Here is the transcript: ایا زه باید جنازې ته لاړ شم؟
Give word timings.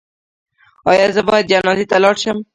ایا 0.89 1.05
زه 1.15 1.21
باید 1.29 1.49
جنازې 1.51 1.85
ته 1.91 1.97
لاړ 2.03 2.15
شم؟ 2.23 2.37